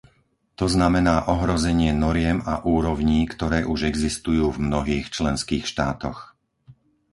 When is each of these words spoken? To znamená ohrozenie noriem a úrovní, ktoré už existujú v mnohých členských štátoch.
To 0.59 0.65
znamená 0.75 1.15
ohrozenie 1.35 1.91
noriem 2.05 2.37
a 2.53 2.65
úrovní, 2.75 3.19
ktoré 3.33 3.59
už 3.73 3.79
existujú 3.91 4.45
v 4.51 4.63
mnohých 4.67 5.05
členských 5.15 5.63
štátoch. 5.71 6.19